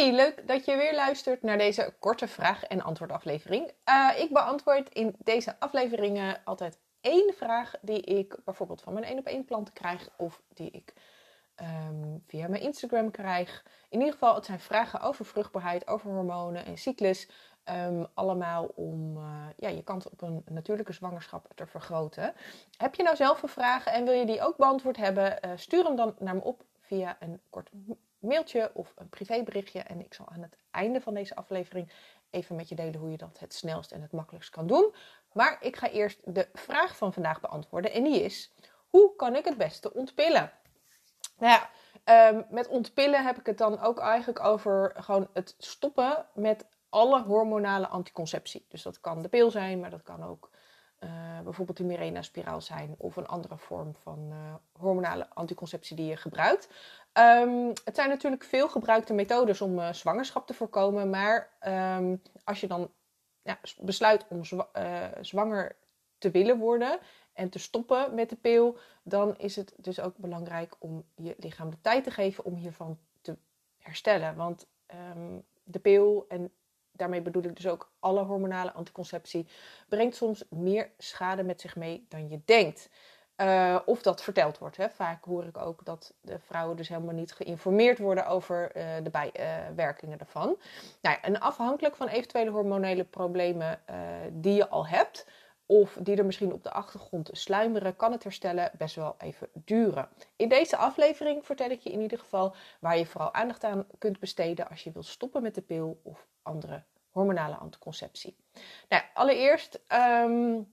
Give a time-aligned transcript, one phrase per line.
[0.00, 3.72] Leuk dat je weer luistert naar deze korte vraag- en antwoordaflevering.
[3.88, 9.18] Uh, ik beantwoord in deze afleveringen altijd één vraag die ik bijvoorbeeld van mijn één
[9.18, 10.94] op één klanten krijg of die ik
[11.56, 13.64] um, via mijn Instagram krijg.
[13.88, 17.28] In ieder geval, het zijn vragen over vruchtbaarheid, over hormonen en cyclus.
[17.64, 22.34] Um, allemaal om uh, ja, je kans op een natuurlijke zwangerschap te vergroten.
[22.76, 25.38] Heb je nou zelf een vraag en wil je die ook beantwoord hebben?
[25.44, 27.70] Uh, stuur hem dan naar me op via een kort
[28.20, 29.80] mailtje of een privéberichtje.
[29.80, 31.92] En ik zal aan het einde van deze aflevering
[32.30, 34.94] even met je delen hoe je dat het snelst en het makkelijkst kan doen.
[35.32, 37.92] Maar ik ga eerst de vraag van vandaag beantwoorden.
[37.92, 38.52] En die is:
[38.88, 40.52] hoe kan ik het beste ontpillen?
[41.38, 41.60] Nou
[42.04, 46.66] ja, um, met ontpillen heb ik het dan ook eigenlijk over gewoon het stoppen met
[46.88, 48.66] alle hormonale anticonceptie.
[48.68, 50.49] Dus dat kan de pil zijn, maar dat kan ook
[51.04, 56.16] uh, bijvoorbeeld de Mirena-spiraal zijn of een andere vorm van uh, hormonale anticonceptie die je
[56.16, 56.68] gebruikt.
[57.12, 61.50] Um, het zijn natuurlijk veel gebruikte methodes om uh, zwangerschap te voorkomen, maar
[61.98, 62.90] um, als je dan
[63.42, 64.68] ja, besluit om zwa
[65.20, 65.76] zwanger
[66.18, 66.98] te willen worden
[67.32, 71.70] en te stoppen met de pil, dan is het dus ook belangrijk om je lichaam
[71.70, 73.36] de tijd te geven om hiervan te
[73.78, 74.36] herstellen.
[74.36, 74.66] Want
[75.14, 76.52] um, de pil en
[77.00, 79.46] daarmee bedoel ik dus ook alle hormonale anticonceptie,
[79.88, 82.88] brengt soms meer schade met zich mee dan je denkt.
[83.36, 84.76] Uh, of dat verteld wordt.
[84.76, 84.90] Hè.
[84.90, 89.10] Vaak hoor ik ook dat de vrouwen dus helemaal niet geïnformeerd worden over uh, de
[89.10, 90.46] bijwerkingen uh, ervan.
[91.00, 93.80] Nou ja, en afhankelijk van eventuele hormonele problemen
[94.32, 95.26] die je al hebt,
[95.70, 100.08] of die er misschien op de achtergrond sluimeren, kan het herstellen best wel even duren.
[100.36, 104.18] In deze aflevering vertel ik je in ieder geval waar je vooral aandacht aan kunt
[104.18, 108.36] besteden als je wilt stoppen met de pil of andere hormonale anticonceptie.
[108.88, 109.80] Nou, allereerst
[110.24, 110.72] um,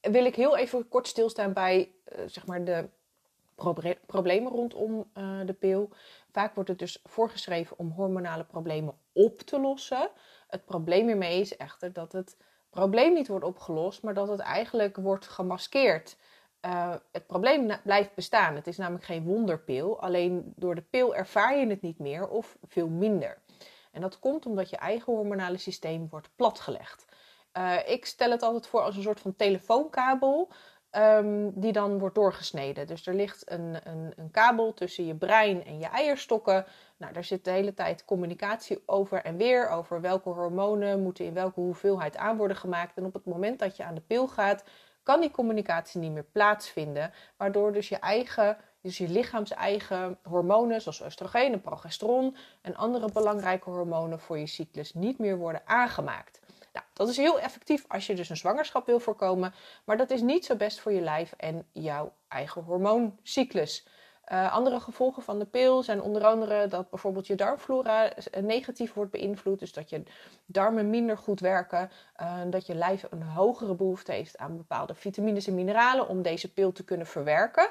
[0.00, 2.88] wil ik heel even kort stilstaan bij uh, zeg maar de
[3.54, 5.90] proble problemen rondom uh, de pil.
[6.30, 10.10] Vaak wordt het dus voorgeschreven om hormonale problemen op te lossen.
[10.48, 12.36] Het probleem hiermee is echter dat het
[12.72, 16.16] probleem niet wordt opgelost, maar dat het eigenlijk wordt gemaskeerd.
[16.66, 18.54] Uh, het probleem blijft bestaan.
[18.54, 20.00] Het is namelijk geen wonderpil.
[20.00, 23.38] Alleen door de pil ervaar je het niet meer of veel minder.
[23.92, 27.04] En dat komt omdat je eigen hormonale systeem wordt platgelegd.
[27.58, 30.48] Uh, ik stel het altijd voor als een soort van telefoonkabel
[30.96, 32.86] um, die dan wordt doorgesneden.
[32.86, 36.66] Dus er ligt een, een, een, kabel tussen je brein en je eierstokken.
[37.02, 41.34] Nou, daar zit de hele tijd communicatie over en weer over welke hormonen moeten in
[41.34, 42.96] welke hoeveelheid aan worden gemaakt.
[42.96, 44.64] En op het moment dat je aan de pil gaat,
[45.02, 47.12] kan die communicatie niet meer plaatsvinden.
[47.36, 53.12] Waardoor dus je eigen dus je lichaams eigen hormonen, zoals oestrogeen en progesteron en andere
[53.12, 56.40] belangrijke hormonen voor je cyclus niet meer worden aangemaakt.
[56.72, 60.20] Nou, dat is heel effectief als je dus een zwangerschap wil voorkomen, maar dat is
[60.20, 63.86] niet zo best voor je lijf en jouw eigen hormooncyclus.
[64.28, 69.10] Uh, andere gevolgen van de pil zijn onder andere dat bijvoorbeeld je darmflora negatief wordt
[69.10, 69.58] beïnvloed.
[69.58, 70.02] Dus dat je
[70.46, 71.90] darmen minder goed werken.
[72.20, 76.52] Uh, dat je lijf een hogere behoefte heeft aan bepaalde vitamines en mineralen om deze
[76.52, 77.68] pil te kunnen verwerken.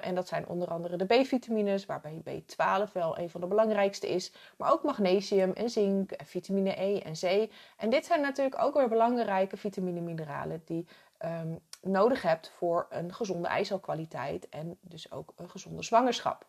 [0.00, 4.32] En dat zijn onder andere de B-vitamines, waarbij B12 wel een van de belangrijkste is.
[4.56, 7.52] Maar ook magnesium en zink, vitamine E en C.
[7.76, 10.86] En dit zijn natuurlijk ook weer belangrijke vitamine en mineralen die
[11.24, 16.46] um, nodig hebt voor een gezonde eicelkwaliteit en dus ook een gezonde zwangerschap.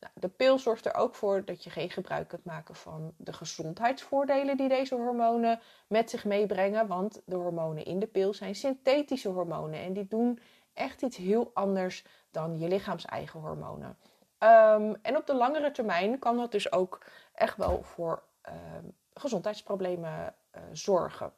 [0.00, 3.32] Nou, de pil zorgt er ook voor dat je geen gebruik kunt maken van de
[3.32, 6.86] gezondheidsvoordelen die deze hormonen met zich meebrengen.
[6.86, 10.38] Want de hormonen in de pil zijn synthetische hormonen en die doen
[10.74, 13.98] echt iets heel anders dan je lichaams-eigen hormonen.
[14.38, 17.04] Um, en op de langere termijn kan dat dus ook
[17.34, 21.32] echt wel voor um, gezondheidsproblemen uh, zorgen.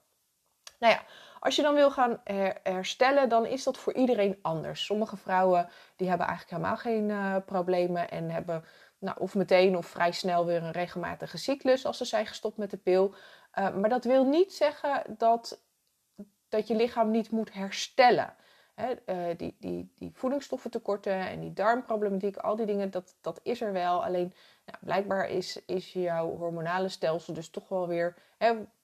[0.82, 1.02] Nou ja,
[1.40, 2.20] als je dan wil gaan
[2.62, 4.84] herstellen, dan is dat voor iedereen anders.
[4.84, 8.64] Sommige vrouwen die hebben eigenlijk helemaal geen uh, problemen en hebben
[8.98, 12.70] nou, of meteen of vrij snel weer een regelmatige cyclus als ze zijn gestopt met
[12.70, 13.14] de pil.
[13.58, 15.62] Uh, maar dat wil niet zeggen dat,
[16.48, 18.34] dat je lichaam niet moet herstellen.
[19.06, 23.72] Uh, die, die, die voedingsstoffentekorten en die darmproblematiek, al die dingen, dat, dat is er
[23.72, 24.04] wel.
[24.04, 28.14] Alleen nou, blijkbaar is, is jouw hormonale stelsel dus toch wel weer.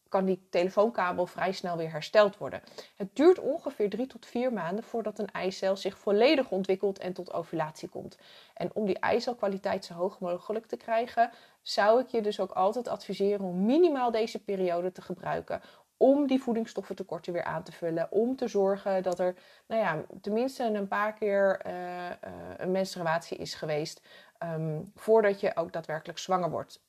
[0.08, 2.62] Kan die telefoonkabel vrij snel weer hersteld worden.
[2.96, 7.32] Het duurt ongeveer drie tot vier maanden voordat een eicel zich volledig ontwikkelt en tot
[7.32, 8.19] ovulatie komt.
[8.55, 11.31] En om die eicelkwaliteit zo hoog mogelijk te krijgen,
[11.62, 15.60] zou ik je dus ook altijd adviseren om minimaal deze periode te gebruiken.
[15.96, 18.12] Om die voedingsstoffentekorten weer aan te vullen.
[18.12, 19.34] Om te zorgen dat er
[19.66, 21.72] nou ja, tenminste een paar keer uh,
[22.06, 22.12] uh,
[22.56, 24.00] een menstruatie is geweest.
[24.43, 26.81] Um, voordat je ook daadwerkelijk zwanger wordt.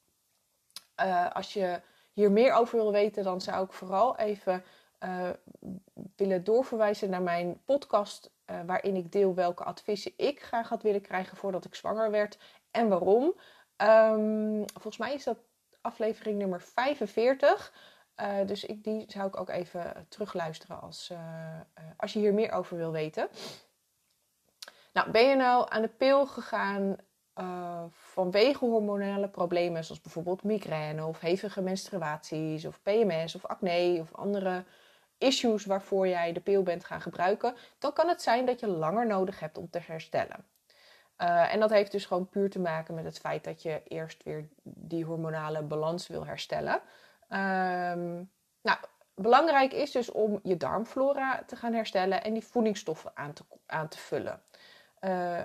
[1.01, 1.81] Uh, als je
[2.19, 4.63] hier meer over wil weten, dan zou ik vooral even
[5.03, 5.29] uh,
[6.15, 8.31] willen doorverwijzen naar mijn podcast.
[8.51, 12.37] Uh, waarin ik deel welke adviezen ik graag had willen krijgen voordat ik zwanger werd
[12.71, 13.23] en waarom.
[13.77, 15.37] Um, volgens mij is dat
[15.81, 17.73] aflevering nummer 45.
[18.21, 21.13] Uh, dus ik, die zou ik ook even terugluisteren als,
[21.97, 23.29] als je hier meer over wil weten.
[24.93, 26.95] Nou, ben je nou aan de pil gegaan
[27.35, 34.15] uh, vanwege hormonale problemen, zoals bijvoorbeeld migraine of hevige menstruaties of PMS of acne of
[34.15, 34.63] andere
[35.17, 39.07] issues waarvoor jij de pil bent gaan gebruiken, dan kan het zijn dat je langer
[39.07, 40.45] nodig hebt om te herstellen.
[41.21, 44.23] Uh, en dat heeft dus gewoon puur te maken met het feit dat je eerst
[44.23, 46.73] weer die hormonale balans wil herstellen.
[47.29, 48.31] Um,
[48.61, 48.77] nou,
[49.15, 53.11] belangrijk is dus om je darmflora te gaan herstellen en die voedingsstoffen
[53.65, 54.41] aan te, vullen.
[55.01, 55.43] Uh,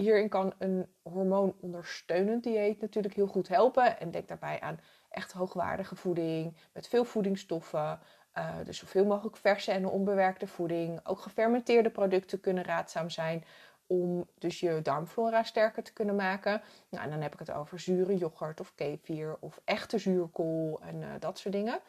[0.00, 4.00] hierin kan een hormoonondersteunend dieet natuurlijk heel goed helpen.
[4.00, 4.80] En denk daarbij aan
[5.10, 8.00] echt hoogwaardige voeding met veel voedingsstoffen.
[8.38, 11.00] Uh, dus zoveel mogelijk verse en onbewerkte voeding.
[11.06, 13.44] Ook gefermenteerde producten kunnen raadzaam zijn
[13.86, 16.62] om dus je darmflora sterker te kunnen maken.
[16.88, 21.02] Nou, en dan heb ik het over zure yoghurt of kefir of echte zuurkool en
[21.02, 21.80] uh, dat soort dingen.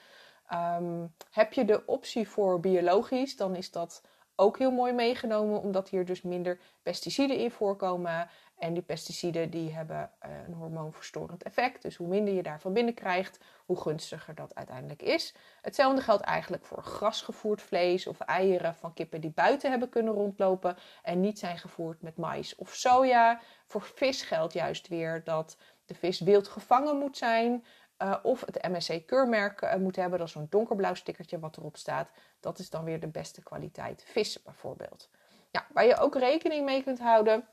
[0.53, 4.03] Um, heb je de optie voor biologisch, dan is dat
[4.39, 8.29] ook heel mooi meegenomen, omdat hier dus minder pesticiden in voorkomen.
[8.57, 11.81] En die pesticiden die hebben eh, een hormoonverstorend effect.
[11.81, 15.35] Dus hoe minder je daarvan binnenkrijgt, hoe gunstiger dat uiteindelijk is.
[15.61, 20.77] Hetzelfde geldt eigenlijk voor grasgevoerd vlees of eieren van kippen die buiten hebben kunnen rondlopen
[21.03, 23.39] en niet zijn gevoerd met mais of soja.
[23.65, 27.65] Voor vis geldt juist weer dat de vis wild gevangen moet zijn.
[28.01, 30.19] Uh, of het MSC-keurmerk uh, moet hebben.
[30.19, 32.11] Dat is zo'n donkerblauw stickertje wat erop staat.
[32.39, 35.09] Dat is dan weer de beste kwaliteit vis bijvoorbeeld.
[35.51, 37.47] Ja, waar je ook rekening mee kunt houden,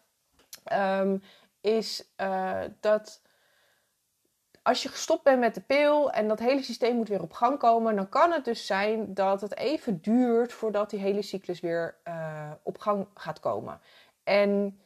[0.72, 1.22] um,
[1.60, 3.22] is uh, dat
[4.62, 7.58] als je gestopt bent met de pil en dat hele systeem moet weer op gang
[7.58, 11.96] komen, dan kan het dus zijn dat het even duurt voordat die hele cyclus weer
[12.62, 13.80] op gang gaat komen.
[14.24, 14.80] En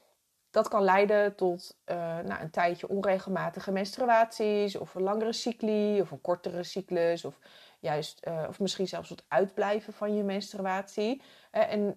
[0.50, 6.11] dat kan leiden tot uh, nou, een tijdje onregelmatige menstruaties, of een langere cycli, of
[6.11, 7.38] een kortere cyclus, of
[7.79, 11.23] juist, uh, of misschien zelfs het uitblijven van je menstruatie.
[11.52, 11.97] Uh, en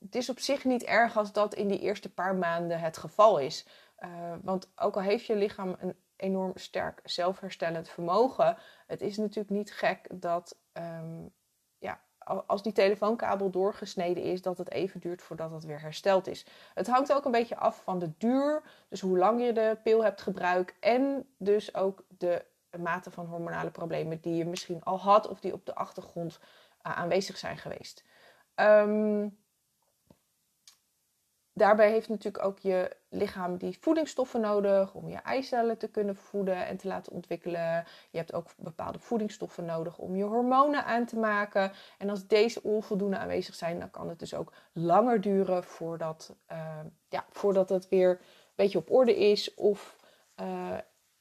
[0.00, 3.38] het is op zich niet erg als dat in die eerste paar maanden het geval
[3.38, 3.66] is.
[4.42, 8.56] want ook al heeft je lichaam een enorm sterk zelfherstellend vermogen,
[8.86, 11.32] het is natuurlijk niet gek dat um,
[12.46, 16.46] als die telefoonkabel doorgesneden is, dat het even duurt voordat het weer hersteld is.
[16.74, 20.04] Het hangt ook een beetje af van de duur, dus hoe lang je de pil
[20.04, 22.44] hebt gebruikt en dus ook de
[22.78, 26.38] mate van hormonale problemen die je misschien al had of die op de achtergrond
[26.86, 28.04] uh, aanwezig zijn geweest.
[28.54, 29.38] Um,
[31.60, 36.66] Daarbij heeft natuurlijk ook je lichaam die voedingsstoffen nodig om je eicellen te kunnen voeden
[36.66, 37.84] en te laten ontwikkelen.
[38.10, 41.72] Je hebt ook bepaalde voedingsstoffen nodig om je hormonen aan te maken.
[41.98, 46.80] En als deze onvoldoende aanwezig zijn, dan kan het dus ook langer duren voordat, uh,
[47.08, 48.18] ja, voordat het weer een
[48.54, 49.54] beetje op orde is.
[49.54, 49.96] Of
[50.40, 50.78] uh,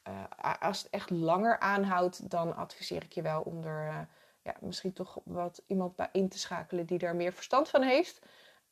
[0.07, 4.07] uh, als het echt langer aanhoudt, dan adviseer ik je wel om er
[4.41, 8.19] ja, misschien toch wat iemand bij in te schakelen die daar meer verstand van heeft.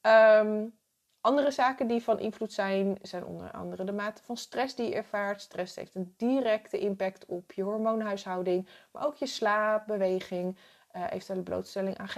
[0.02, 0.78] Um,
[1.22, 4.96] andere zaken die van invloed zijn, zijn onder andere de mate van stress die je
[4.96, 5.42] ervaart.
[5.42, 10.58] Stress heeft een directe impact op je hormoonhuishouding, maar ook je slaap, beweging,
[10.96, 12.10] uh, eventuele blootstelling aan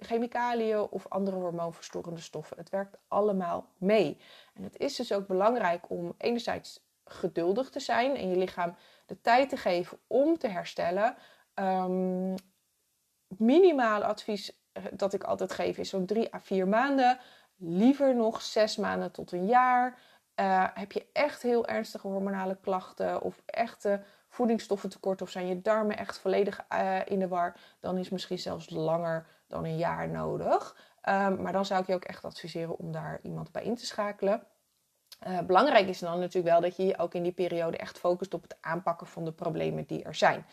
[0.00, 2.56] chemicaliën of andere hormoonverstorende stoffen.
[2.56, 4.16] Het werkt allemaal mee.
[4.54, 8.74] En het is dus ook belangrijk om enerzijds geduldig te zijn en je lichaam
[9.06, 11.16] de tijd te geven om te herstellen.
[11.54, 12.34] Um,
[13.26, 17.18] minimale advies eh, dat ik altijd geef is zo'n drie à vier maanden
[17.58, 19.98] liever nog zes maanden tot een jaar.
[20.40, 25.96] Uh, heb je echt heel ernstige hormonale klachten of echte voedingsstoffentekort of zijn je darmen
[25.96, 30.76] echt volledig uh, in de war, dan is misschien zelfs langer dan een jaar nodig.
[31.08, 33.86] Um, maar dan zou ik je ook echt adviseren om daar iemand bij in te
[33.86, 34.42] schakelen.
[35.26, 38.34] Uh, belangrijk is dan natuurlijk wel dat je je ook in die periode echt focust
[38.34, 40.46] op het aanpakken van de problemen die er zijn.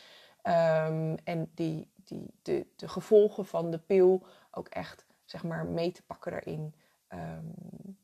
[0.44, 5.92] Um, en die, die, de, de gevolgen van de pil ook echt zeg maar, mee
[5.92, 6.76] te pakken daarin.
[7.16, 7.98] Um,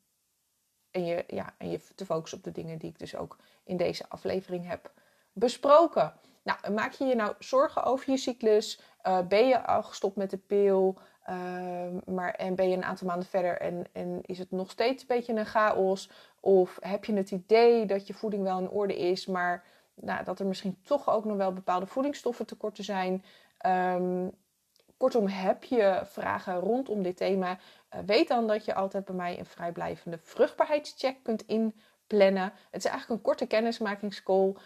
[0.90, 3.76] en, je, ja, en je te focussen op de dingen die ik dus ook in
[3.76, 4.92] deze aflevering heb
[5.32, 6.12] besproken.
[6.42, 8.80] Nou, maak je je nou zorgen over je cyclus?
[9.06, 10.98] Uh, ben je al gestopt met de pil?
[11.28, 15.02] Uh, maar, en ben je een aantal maanden verder en, en is het nog steeds
[15.02, 16.10] een beetje een chaos?
[16.40, 19.64] Of heb je het idee dat je voeding wel in orde is, maar
[19.94, 23.24] nou, dat er misschien toch ook nog wel bepaalde voedingsstoffen tekorten zijn?
[23.66, 24.32] Um,
[25.02, 29.38] Kortom, heb je vragen rondom dit thema, eh, weet dan dat je altijd bij mij
[29.38, 32.52] een vrijblijvende vruchtbaarheidscheck kunt inplannen.
[32.70, 34.56] Het is eigenlijk een korte kennismakingscall uh,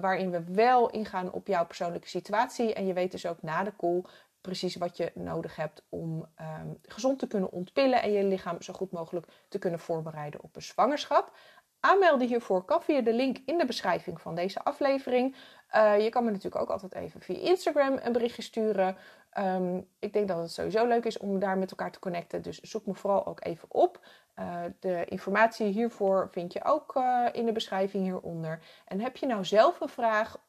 [0.00, 2.74] waarin we wel ingaan op jouw persoonlijke situatie.
[2.74, 4.04] En je weet dus ook na de call
[4.40, 8.72] precies wat je nodig hebt om um, gezond te kunnen ontpillen en je lichaam zo
[8.72, 11.36] goed mogelijk te kunnen voorbereiden op een zwangerschap.
[11.84, 15.36] Aanmelden hiervoor kan via de link in de beschrijving van deze aflevering.
[15.74, 18.96] Uh, je kan me natuurlijk ook altijd even via Instagram een berichtje sturen.
[19.38, 22.42] Um, ik denk dat het sowieso leuk is om daar met elkaar te connecten.
[22.42, 24.00] Dus zoek me vooral ook even op.
[24.38, 28.62] Uh, de informatie hiervoor vind je ook uh, in de beschrijving hieronder.
[28.84, 30.40] En heb je nou zelf een vraag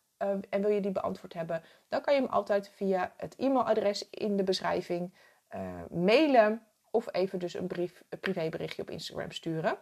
[0.50, 4.38] en wil je die beantwoord hebben, dan kan je hem altijd via het e-mailadres in
[4.38, 5.14] de beschrijving
[5.90, 6.62] mailen.
[6.92, 9.78] Of even dus een, brief, een privéberichtje op Instagram sturen.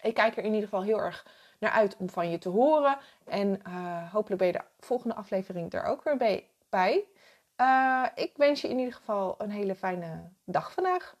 [0.00, 1.26] Ik kijk er in ieder geval heel erg
[1.58, 2.98] naar uit om van je te horen.
[3.24, 7.04] En uh, hopelijk ben je de volgende aflevering er ook weer bij.
[7.60, 11.16] Uh, ik wens je in ieder geval een hele fijne dag vandaag.